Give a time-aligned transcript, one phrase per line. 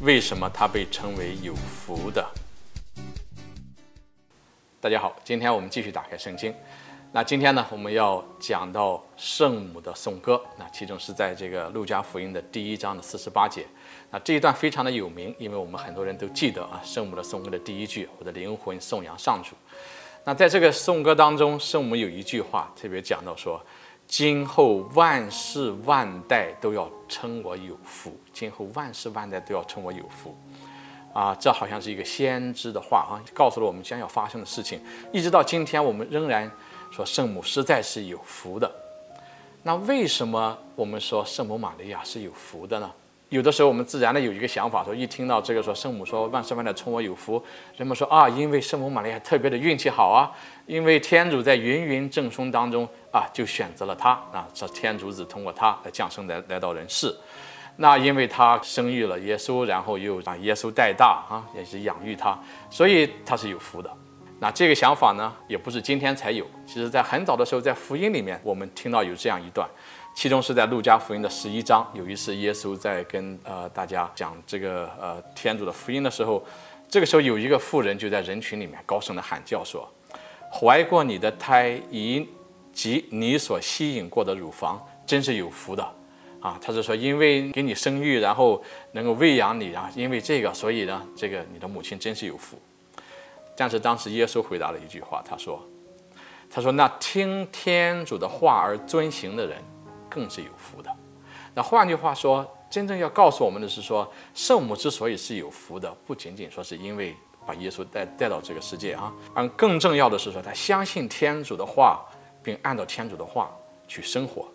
[0.00, 2.24] 为什么她被称为有福的？
[4.80, 6.54] 大家好，今天我们继续打开圣经。
[7.10, 10.40] 那今天呢，我们要讲到圣母的颂歌。
[10.56, 13.66] 那其中是在这个路加福音的第一章的四十八节。
[14.12, 19.56] 那这一段非常的有名，因为我们很多人都记得啊，圣母的颂歌的第一句：“我的灵魂颂扬上主。”
[20.22, 23.60] 那在这个颂歌当中，圣母有一句话特别讲到说
[24.08, 28.12] ：“今后万世万代都要称我有福。
[28.32, 30.36] 今后万世万代都要称我有福。”
[31.14, 34.80] 啊，这好像是一个先知的话啊，告诉了我们将要发生的事情。
[35.12, 36.50] 一直到今天，我们仍然。
[36.90, 38.72] 说圣母实在是有福的，
[39.62, 42.90] 那为什么我们说圣母玛利亚是有福的呢？
[43.30, 47.42] 有的时候我们自然的有一个想法，说一听到这个说圣母说万世万代冲我有福，
[47.76, 50.30] 人们说啊，因为圣母玛利亚特别的运气好啊，
[50.66, 57.14] 因为天主在芸芸众生当中啊就选择了她啊，这天主子通过她来降生来来到人世，
[57.76, 62.38] 那因为她生育了耶稣，然后又让耶稣带大啊，也是养育他，
[62.70, 63.90] 所以她是有福的。
[64.40, 66.46] 那这个想法呢，也不是今天才有。
[66.64, 69.68] 其实，在很早的时候，在福音里面，我们听到有这样一段，
[70.18, 76.44] 其中是在路加福音的十一章，有一次耶稣在跟呃大家讲这个呃天主的福音的时候，
[76.88, 79.88] 这个时候有一个妇人就在人群里面高声的喊叫说
[80.50, 82.28] ：“怀过你的胎以
[82.72, 85.88] 及你所吸引过的乳房，真是有福的
[86.40, 92.58] 啊！”他是说，因为给你生育，然后能够喂养你啊，因为这个，所以呢，这个你的母亲真是有福。
[93.56, 95.64] 但是当时耶稣回答了一句话，他说
[96.50, 99.56] ：“他说那听天主的话而遵行的人，
[100.18, 100.90] 更是有福的。”
[101.54, 107.14] 那换句话说，真正要告诉我们的是说，圣母之所以是有福的，不仅仅说是因为
[107.46, 112.04] 把耶稣带带到这个世界啊，而更重要的是说，他相信天主的话，
[112.42, 113.50] 并按照天主的话
[113.86, 114.46] 去生活。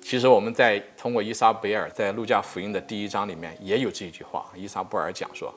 [0.00, 5.54] 其实我们在通过伊莎贝尔在路加福音的第一章里面也有这一句话，伊莎布尔讲说。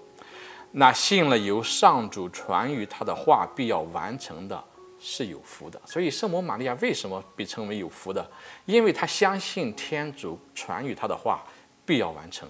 [0.78, 4.62] 那信了由上主传于他的话必要完成的，
[5.08, 5.80] 是有福的。
[5.86, 8.28] 所以圣母玛利亚为什么被称为有福的？
[8.66, 11.44] 因为她相信天主传与她的话
[11.86, 12.50] 必要完成。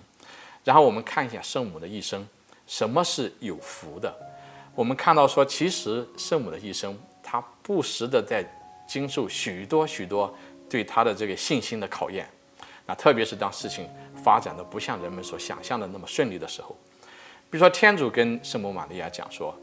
[0.64, 2.26] 然后我们看一下圣母的一生，
[2.66, 4.16] 什么是有福的？
[4.74, 8.42] 我们看到说，其实圣母的一生，她不时的在
[8.88, 10.34] 经受许多许多
[10.70, 12.26] 对她的这个信心的考验。
[12.86, 13.90] 那特别是当事情
[14.24, 16.76] 发展的不像人们所想象的那么顺利的时候。
[17.50, 19.56] 比如说，天主跟圣母玛利亚讲说：“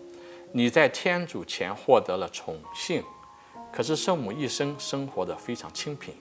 [0.52, 3.02] 你在天主前获得了宠幸，
[3.72, 6.14] 可是圣母一生生活的非常清贫。”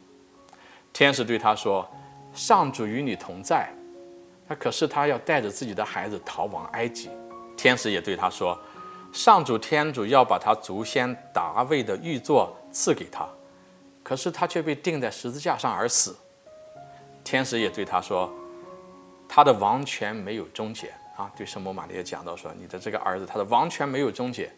[0.93, 1.87] 天使对他说
[2.33, 3.69] ：“上主与你同在。”
[4.47, 7.09] 他可是他要带着自己的孩子逃往埃及。
[7.55, 8.57] 天使也对他说
[9.13, 13.27] ：“上主天主要把他祖先达卫的玉座赐给他，
[14.03, 16.15] 可是他却被钉在十字架上而死。”
[17.23, 18.29] 天使也对他说
[19.29, 20.91] ：“他的王权没有终结。”
[21.21, 24.51] 啊，对圣母玛利亚讲到说，你的这个儿子他的王权没有终结，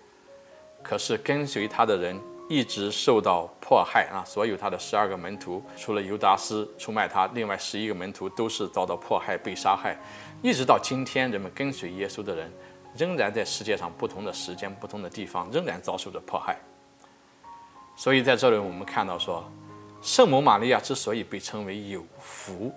[0.81, 4.24] 可是跟随他的人一直受到迫害啊。
[4.25, 9.97] 所有他的十二个门徒，除了犹达斯出卖他，另外十一个门徒都是遭到迫害被杀害。
[10.41, 12.50] 一直到今天，人们跟随耶稣的人
[12.95, 16.57] 仍然在世界上不同的时间、不同的地方仍然遭受着迫害。
[17.97, 19.44] 所以在这里我们看到说，
[20.01, 22.72] 圣母玛利亚之所以被称为有福，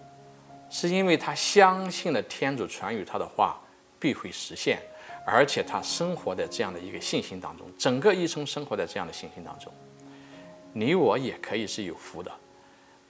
[0.69, 3.57] 是因为她相信了天主传与她的话。
[3.99, 4.79] 必会实现，
[5.25, 9.73] 而且他生活在这样的一个信心当中，整个一生生活在这样的信心当中。
[10.73, 12.31] 你我也可以是有福的，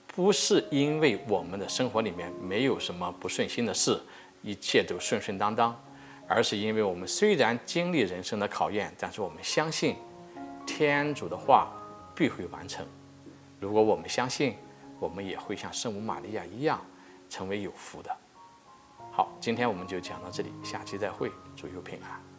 [0.06, 4.00] 不是因为我们的生活里面没有什么不顺心的事，
[4.42, 5.76] 一切都顺顺当当，
[6.28, 9.96] 而是因为我们虽然经历人生的考验，但是我们相信
[10.64, 11.72] 天主的话
[12.14, 12.86] 必会完成。
[13.58, 14.54] 如果我们相信，
[15.00, 16.80] 我们也会像圣母玛利亚一样，
[17.28, 18.16] 成为有福的。
[19.16, 22.35] 好，今天我们就讲到这里，下期再会，祝有平安。